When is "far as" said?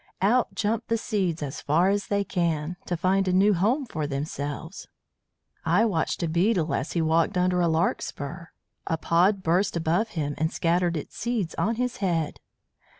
1.61-2.07